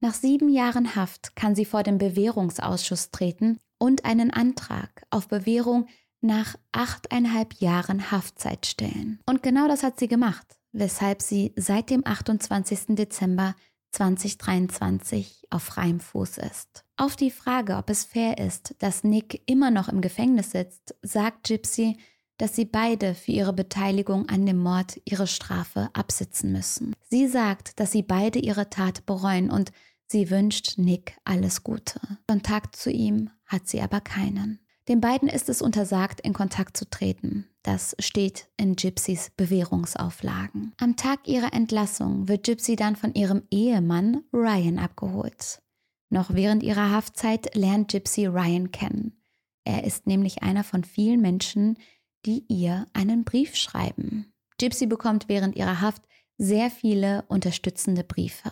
[0.00, 5.86] Nach sieben Jahren Haft kann sie vor den Bewährungsausschuss treten und einen Antrag auf Bewährung
[6.20, 9.20] nach achteinhalb Jahren Haftzeit stellen.
[9.26, 12.96] Und genau das hat sie gemacht, weshalb sie seit dem 28.
[12.96, 13.54] Dezember
[13.92, 16.84] 2023 auf freiem Fuß ist.
[16.96, 21.46] Auf die Frage, ob es fair ist, dass Nick immer noch im Gefängnis sitzt, sagt
[21.46, 21.98] Gypsy,
[22.38, 26.94] dass sie beide für ihre Beteiligung an dem Mord ihre Strafe absitzen müssen.
[27.08, 29.72] Sie sagt, dass sie beide ihre Tat bereuen und
[30.06, 32.00] sie wünscht Nick alles Gute.
[32.28, 34.60] Kontakt zu ihm hat sie aber keinen.
[34.88, 37.46] Den beiden ist es untersagt, in Kontakt zu treten.
[37.62, 40.74] Das steht in Gypsys Bewährungsauflagen.
[40.78, 45.62] Am Tag ihrer Entlassung wird Gypsy dann von ihrem Ehemann Ryan abgeholt.
[46.10, 49.22] Noch während ihrer Haftzeit lernt Gypsy Ryan kennen.
[49.64, 51.78] Er ist nämlich einer von vielen Menschen,
[52.26, 54.32] die ihr einen Brief schreiben.
[54.58, 56.02] Gypsy bekommt während ihrer Haft
[56.38, 58.50] sehr viele unterstützende Briefe.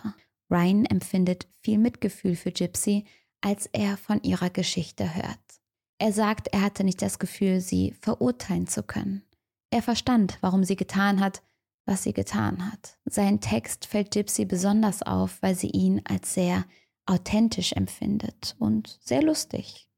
[0.49, 3.05] Ryan empfindet viel Mitgefühl für Gypsy,
[3.41, 5.39] als er von ihrer Geschichte hört.
[5.99, 9.23] Er sagt, er hatte nicht das Gefühl, sie verurteilen zu können.
[9.69, 11.41] Er verstand, warum sie getan hat,
[11.85, 12.97] was sie getan hat.
[13.05, 16.65] Sein Text fällt Gypsy besonders auf, weil sie ihn als sehr
[17.05, 19.89] authentisch empfindet und sehr lustig.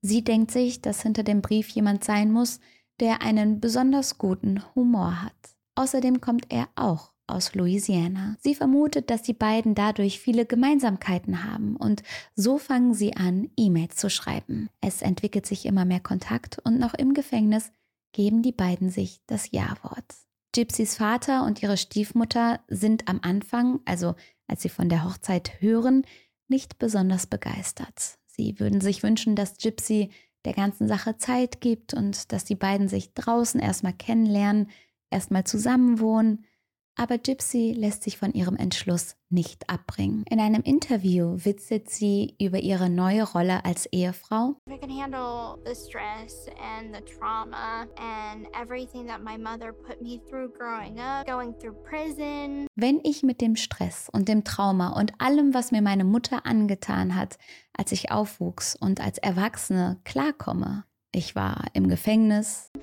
[0.00, 2.60] Sie denkt sich, dass hinter dem Brief jemand sein muss,
[3.00, 5.32] der einen besonders guten Humor hat.
[5.74, 8.36] Außerdem kommt er auch aus Louisiana.
[8.40, 12.02] Sie vermutet, dass die beiden dadurch viele Gemeinsamkeiten haben und
[12.34, 14.68] so fangen sie an, E-Mails zu schreiben.
[14.80, 17.72] Es entwickelt sich immer mehr Kontakt und noch im Gefängnis
[18.12, 20.04] geben die beiden sich das Ja-Wort.
[20.54, 24.14] Gypsys Vater und ihre Stiefmutter sind am Anfang, also
[24.46, 26.04] als sie von der Hochzeit hören,
[26.48, 28.18] nicht besonders begeistert.
[28.26, 30.10] Sie würden sich wünschen, dass Gypsy
[30.44, 34.70] der ganzen Sache Zeit gibt und dass die beiden sich draußen erstmal kennenlernen,
[35.10, 36.44] erstmal zusammenwohnen.
[36.94, 40.24] Aber Gypsy lässt sich von ihrem Entschluss nicht abbringen.
[40.28, 44.56] In einem Interview witzelt sie über ihre neue Rolle als Ehefrau.
[44.68, 50.20] I can handle the stress and the trauma and everything that my mother put me
[50.28, 52.66] through growing up, going through prison.
[52.76, 57.16] Wenn ich mit dem Stress und dem Trauma und allem, was mir meine Mutter angetan
[57.16, 57.38] hat,
[57.72, 60.84] als ich aufwuchs und als Erwachsene klarkomme.
[61.12, 62.70] Ich war im Gefängnis.
[62.76, 62.80] I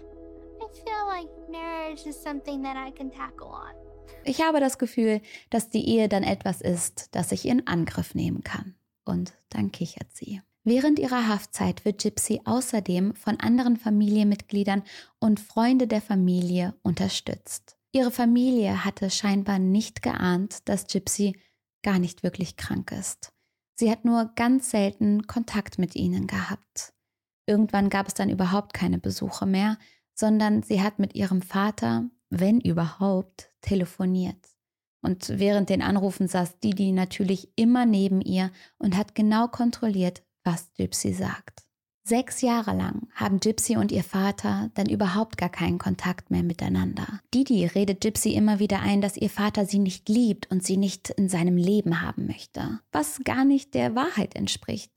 [0.73, 3.88] feel like marriage is something that I can tackle on.
[4.23, 8.43] Ich habe das Gefühl, dass die Ehe dann etwas ist, das ich in Angriff nehmen
[8.43, 8.75] kann.
[9.05, 10.41] Und dann kichert sie.
[10.63, 14.83] Während ihrer Haftzeit wird Gypsy außerdem von anderen Familienmitgliedern
[15.19, 17.77] und Freunde der Familie unterstützt.
[17.91, 21.35] Ihre Familie hatte scheinbar nicht geahnt, dass Gypsy
[21.81, 23.31] gar nicht wirklich krank ist.
[23.75, 26.93] Sie hat nur ganz selten Kontakt mit ihnen gehabt.
[27.47, 29.79] Irgendwann gab es dann überhaupt keine Besuche mehr,
[30.13, 34.37] sondern sie hat mit ihrem Vater, wenn überhaupt, telefoniert.
[35.01, 40.73] Und während den Anrufen saß Didi natürlich immer neben ihr und hat genau kontrolliert, was
[40.73, 41.63] Gypsy sagt.
[42.03, 47.21] Sechs Jahre lang haben Gypsy und ihr Vater dann überhaupt gar keinen Kontakt mehr miteinander.
[47.33, 51.11] Didi redet Gypsy immer wieder ein, dass ihr Vater sie nicht liebt und sie nicht
[51.11, 54.91] in seinem Leben haben möchte, was gar nicht der Wahrheit entspricht.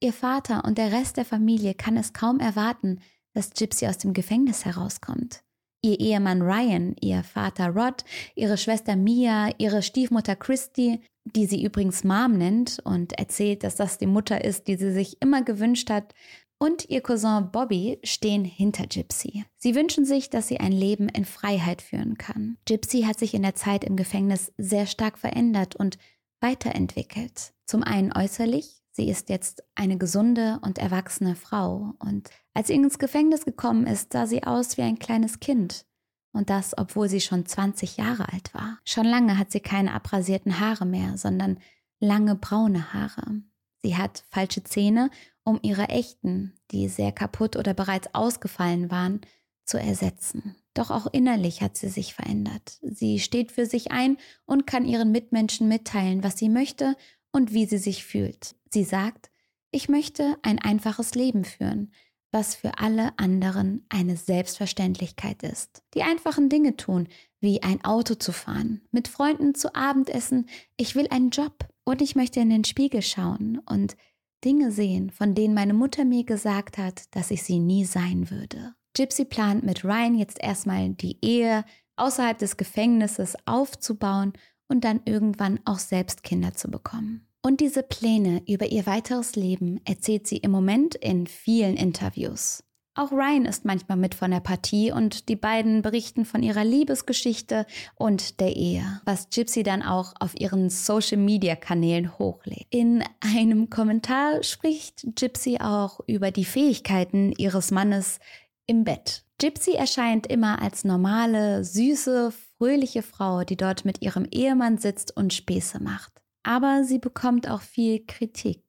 [0.00, 3.00] Ihr Vater und der Rest der Familie kann es kaum erwarten,
[3.34, 5.42] dass Gypsy aus dem Gefängnis herauskommt.
[5.86, 12.02] Ihr Ehemann Ryan, ihr Vater Rod, ihre Schwester Mia, ihre Stiefmutter Christy, die sie übrigens
[12.02, 16.12] Mom nennt und erzählt, dass das die Mutter ist, die sie sich immer gewünscht hat,
[16.58, 19.44] und ihr Cousin Bobby stehen hinter Gypsy.
[19.58, 22.56] Sie wünschen sich, dass sie ein Leben in Freiheit führen kann.
[22.64, 25.98] Gypsy hat sich in der Zeit im Gefängnis sehr stark verändert und
[26.40, 27.52] weiterentwickelt.
[27.66, 32.98] Zum einen äußerlich, sie ist jetzt eine gesunde und erwachsene Frau und als sie ins
[32.98, 35.84] Gefängnis gekommen ist, sah sie aus wie ein kleines Kind.
[36.32, 38.78] Und das, obwohl sie schon 20 Jahre alt war.
[38.84, 41.58] Schon lange hat sie keine abrasierten Haare mehr, sondern
[41.98, 43.42] lange braune Haare.
[43.82, 45.10] Sie hat falsche Zähne
[45.44, 49.20] um ihre echten, die sehr kaputt oder bereits ausgefallen waren,
[49.64, 50.56] zu ersetzen.
[50.74, 52.78] Doch auch innerlich hat sie sich verändert.
[52.82, 56.96] Sie steht für sich ein und kann ihren Mitmenschen mitteilen, was sie möchte
[57.32, 58.55] und wie sie sich fühlt.
[58.76, 59.30] Sie sagt,
[59.70, 61.94] ich möchte ein einfaches Leben führen,
[62.30, 65.82] was für alle anderen eine Selbstverständlichkeit ist.
[65.94, 67.08] Die einfachen Dinge tun,
[67.40, 72.16] wie ein Auto zu fahren, mit Freunden zu Abendessen, ich will einen Job und ich
[72.16, 73.96] möchte in den Spiegel schauen und
[74.44, 78.74] Dinge sehen, von denen meine Mutter mir gesagt hat, dass ich sie nie sein würde.
[78.92, 81.64] Gypsy plant mit Ryan jetzt erstmal die Ehe
[81.96, 84.34] außerhalb des Gefängnisses aufzubauen
[84.68, 87.26] und dann irgendwann auch selbst Kinder zu bekommen.
[87.46, 92.64] Und diese Pläne über ihr weiteres Leben erzählt sie im Moment in vielen Interviews.
[92.96, 97.64] Auch Ryan ist manchmal mit von der Partie und die beiden berichten von ihrer Liebesgeschichte
[97.94, 102.66] und der Ehe, was Gypsy dann auch auf ihren Social-Media-Kanälen hochlädt.
[102.70, 108.18] In einem Kommentar spricht Gypsy auch über die Fähigkeiten ihres Mannes
[108.66, 109.22] im Bett.
[109.38, 115.32] Gypsy erscheint immer als normale, süße, fröhliche Frau, die dort mit ihrem Ehemann sitzt und
[115.32, 116.15] Späße macht.
[116.46, 118.62] Aber sie bekommt auch viel Kritik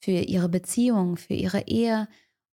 [0.00, 2.08] für ihre Beziehung, für ihre Ehe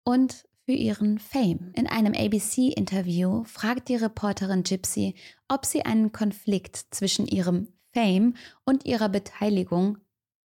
[0.05, 1.73] und für ihren Fame.
[1.75, 5.15] In einem ABC-Interview fragt die Reporterin Gypsy,
[5.49, 8.35] ob sie einen Konflikt zwischen ihrem Fame
[8.67, 9.97] und ihrer Beteiligung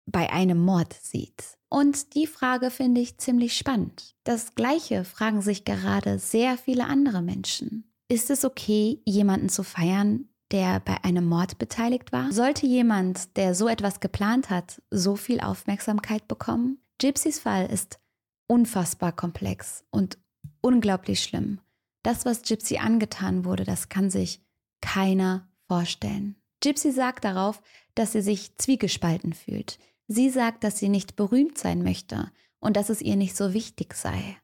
[0.07, 1.59] bei einem Mord sieht.
[1.69, 4.15] Und die Frage finde ich ziemlich spannend.
[4.23, 7.93] Das gleiche fragen sich gerade sehr viele andere Menschen.
[8.09, 12.33] Ist es okay, jemanden zu feiern, der bei einem Mord beteiligt war?
[12.33, 16.79] Sollte jemand, der so etwas geplant hat, so viel Aufmerksamkeit bekommen?
[16.99, 17.99] Gypsys Fall ist
[18.47, 20.19] unfassbar komplex und
[20.61, 21.61] unglaublich schlimm.
[22.03, 24.41] Das, was Gypsy angetan wurde, das kann sich
[24.81, 26.37] keiner vorstellen.
[26.61, 27.61] Gypsy sagt darauf,
[27.95, 29.79] dass sie sich zwiegespalten fühlt.
[30.09, 32.31] Sie sagt, dass sie nicht berühmt sein möchte
[32.61, 34.37] und dass es ihr nicht so wichtig sei.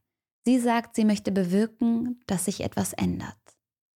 [0.44, 3.36] Sie sagt, sie möchte bewirken, dass sich etwas ändert.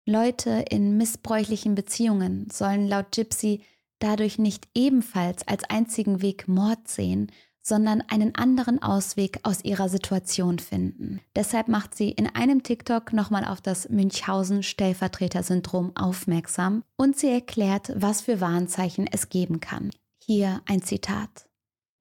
[0.05, 3.63] Leute in missbräuchlichen Beziehungen sollen laut Gypsy
[3.99, 7.31] dadurch nicht ebenfalls als einzigen Weg Mord sehen,
[7.63, 11.21] sondern einen anderen Ausweg aus ihrer Situation finden.
[11.35, 18.21] Deshalb macht sie in einem TikTok nochmal auf das Münchhausen-Stellvertreter-Syndrom aufmerksam und sie erklärt, was
[18.21, 19.89] für Warnzeichen es geben kann.
[20.23, 21.49] Hier ein Zitat.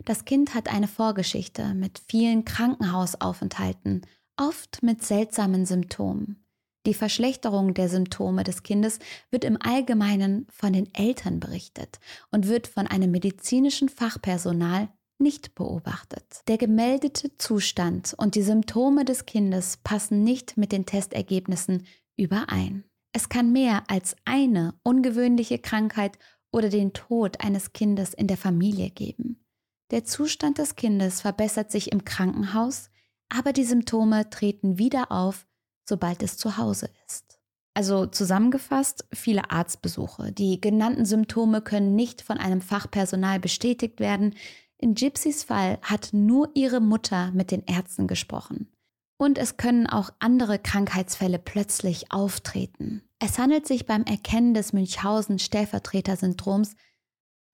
[0.05, 4.03] Das Kind hat eine Vorgeschichte mit vielen Krankenhausaufenthalten,
[4.37, 6.44] oft mit seltsamen Symptomen.
[6.87, 8.99] Die Verschlechterung der Symptome des Kindes
[9.31, 11.99] wird im Allgemeinen von den Eltern berichtet
[12.31, 16.43] und wird von einem medizinischen Fachpersonal nicht beobachtet.
[16.49, 22.85] Der gemeldete Zustand und die Symptome des Kindes passen nicht mit den Testergebnissen überein.
[23.13, 26.19] Es kann mehr als eine ungewöhnliche Krankheit
[26.53, 29.45] oder den Tod eines Kindes in der Familie geben.
[29.91, 32.91] Der Zustand des Kindes verbessert sich im Krankenhaus,
[33.29, 35.47] aber die Symptome treten wieder auf,
[35.85, 37.39] sobald es zu Hause ist.
[37.75, 40.33] Also zusammengefasst, viele Arztbesuche.
[40.33, 44.35] Die genannten Symptome können nicht von einem Fachpersonal bestätigt werden,
[44.79, 48.69] in Gypsys Fall hat nur ihre Mutter mit den Ärzten gesprochen.
[49.17, 53.03] Und es können auch andere Krankheitsfälle plötzlich auftreten.
[53.19, 56.75] Es handelt sich beim Erkennen des Münchhausen-Stellvertreter-Syndroms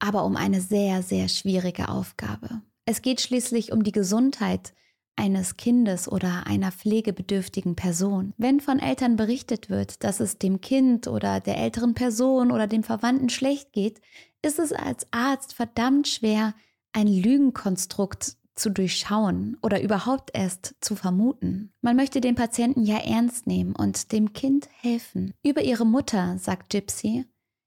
[0.01, 2.63] aber um eine sehr, sehr schwierige Aufgabe.
[2.87, 4.73] Es geht schließlich um die Gesundheit
[5.17, 8.33] eines Kindes oder einer pflegebedürftigen Person.
[8.37, 12.83] Wenn von Eltern berichtet wird, dass es dem Kind oder der älteren Person oder dem
[12.83, 14.01] Verwandten schlecht geht,
[14.43, 16.55] ist es als Arzt verdammt schwer,
[16.93, 21.73] ein Lügenkonstrukt zu durchschauen oder überhaupt erst zu vermuten.
[21.81, 25.33] Man möchte den Patienten ja ernst nehmen und dem Kind helfen.
[25.43, 27.25] Über ihre Mutter sagt Gypsy,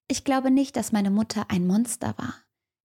[0.08, 2.36] ich glaube nicht, dass meine Mutter ein Monster war.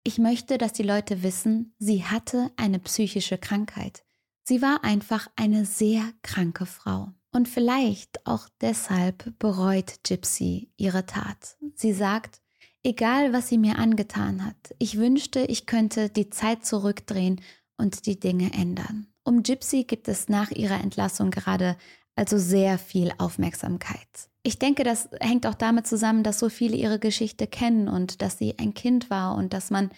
[0.04, 4.04] Ich möchte, dass die Leute wissen, sie hatte eine psychische Krankheit.
[4.48, 7.08] Sie war einfach eine sehr kranke Frau.
[7.32, 11.58] Und vielleicht auch deshalb bereut Gypsy ihre Tat.
[11.74, 12.40] Sie sagt,
[12.82, 17.42] egal was sie mir angetan hat, ich wünschte, ich könnte die Zeit zurückdrehen
[17.76, 19.08] und die Dinge ändern.
[19.22, 21.76] Um Gypsy gibt es nach ihrer Entlassung gerade
[22.16, 24.30] also sehr viel Aufmerksamkeit.
[24.44, 28.38] Ich denke, das hängt auch damit zusammen, dass so viele ihre Geschichte kennen und dass
[28.38, 29.90] sie ein Kind war und dass man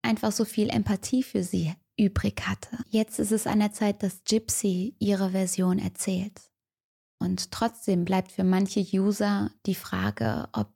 [0.00, 2.78] einfach so viel Empathie für sie übrig hatte.
[2.88, 6.40] Jetzt ist es an der Zeit, dass Gypsy ihre Version erzählt.
[7.18, 10.68] Und trotzdem bleibt für manche User die Frage, ob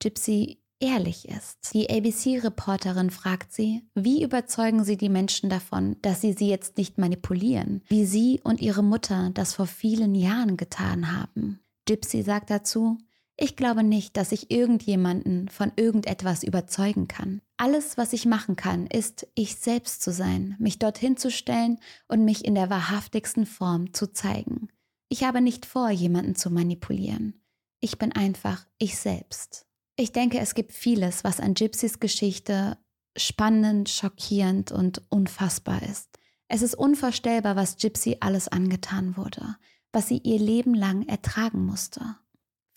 [0.00, 1.72] Gypsy ehrlich ist.
[1.72, 6.98] Die ABC-Reporterin fragt sie, wie überzeugen sie die Menschen davon, dass sie sie jetzt nicht
[6.98, 11.60] manipulieren, wie sie und ihre Mutter das vor vielen Jahren getan haben.
[11.86, 12.98] Gypsy sagt dazu,
[13.36, 17.40] ich glaube nicht, dass ich irgendjemanden von irgendetwas überzeugen kann.
[17.56, 22.24] Alles, was ich machen kann, ist, ich selbst zu sein, mich dorthin zu stellen und
[22.24, 24.68] mich in der wahrhaftigsten Form zu zeigen.
[25.08, 27.40] Ich habe nicht vor, jemanden zu manipulieren.
[27.80, 29.66] Ich bin einfach ich selbst.
[29.96, 32.78] Ich denke, es gibt vieles, was an Gypsys Geschichte
[33.16, 36.18] spannend, schockierend und unfassbar ist.
[36.48, 39.56] Es ist unvorstellbar, was Gypsy alles angetan wurde,
[39.92, 42.16] was sie ihr Leben lang ertragen musste.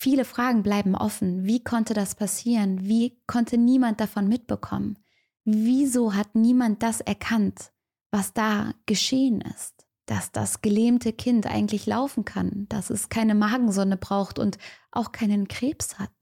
[0.00, 1.44] Viele Fragen bleiben offen.
[1.44, 2.86] Wie konnte das passieren?
[2.86, 4.96] Wie konnte niemand davon mitbekommen?
[5.44, 7.72] Wieso hat niemand das erkannt,
[8.12, 9.74] was da geschehen ist?
[10.06, 14.56] Dass das gelähmte Kind eigentlich laufen kann, dass es keine Magensonne braucht und
[14.92, 16.12] auch keinen Krebs hat.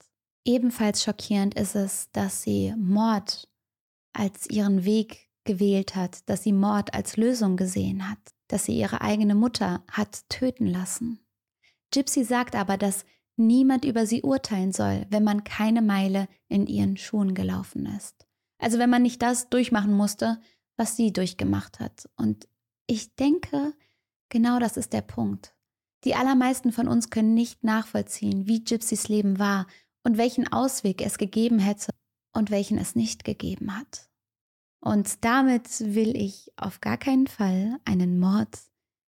[0.43, 3.47] Ebenfalls schockierend ist es, dass sie Mord
[4.11, 8.17] als ihren Weg gewählt hat, dass sie Mord als Lösung gesehen hat,
[8.47, 11.19] dass sie ihre eigene Mutter hat töten lassen.
[11.91, 13.05] Gypsy sagt aber, dass
[13.37, 18.27] niemand über sie urteilen soll, wenn man keine Meile in ihren Schuhen gelaufen ist.
[18.59, 20.39] Also wenn man nicht das durchmachen musste,
[20.75, 22.09] was sie durchgemacht hat.
[22.15, 22.47] Und
[22.87, 23.73] ich denke,
[24.29, 25.53] genau das ist der Punkt.
[26.03, 29.67] Die allermeisten von uns können nicht nachvollziehen, wie Gypsys Leben war
[30.03, 31.91] und welchen Ausweg es gegeben hätte
[32.33, 34.09] und welchen es nicht gegeben hat.
[34.79, 38.57] Und damit will ich auf gar keinen Fall einen Mord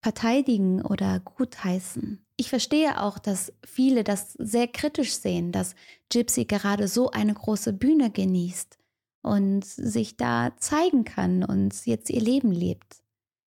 [0.00, 2.24] verteidigen oder gutheißen.
[2.36, 5.74] Ich verstehe auch, dass viele das sehr kritisch sehen, dass
[6.08, 8.78] Gypsy gerade so eine große Bühne genießt
[9.22, 13.02] und sich da zeigen kann und jetzt ihr Leben lebt.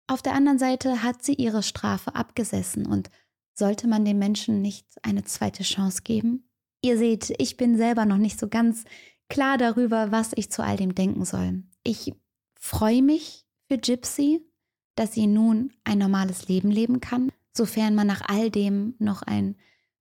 [0.07, 3.11] Auf der anderen Seite hat sie ihre Strafe abgesessen und
[3.55, 6.49] sollte man den Menschen nicht eine zweite Chance geben?
[6.80, 8.84] Ihr seht, ich bin selber noch nicht so ganz
[9.28, 11.64] klar darüber, was ich zu all dem denken soll.
[11.84, 12.14] Ich
[12.59, 14.47] freue mich für Gypsy,
[14.99, 19.57] dass sie nun ein normales Leben leben kann sofern man nach all dem noch ein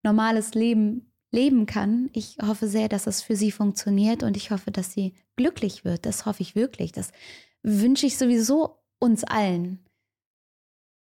[0.05, 2.09] normales Leben leben kann.
[2.13, 6.07] Ich hoffe sehr, dass es für sie funktioniert und ich hoffe, dass sie glücklich wird.
[6.07, 6.93] Das hoffe ich wirklich.
[6.93, 7.11] Das
[7.65, 9.85] wünsche ich sowieso uns allen.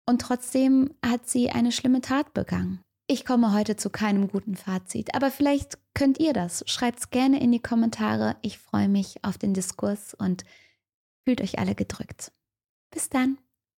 [0.05, 2.81] Und trotzdem hat sie eine schlimme Tat begangen.
[3.07, 6.63] Ich komme heute zu keinem guten Fazit, aber vielleicht könnt ihr das.
[6.67, 8.37] Schreibt es gerne in die Kommentare.
[8.41, 10.43] Ich freue mich auf den Diskurs und
[11.25, 12.31] fühlt euch alle gedrückt.
[12.91, 13.37] Bis dann.